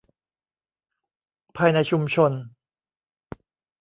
[1.57, 2.31] ภายในชุมชน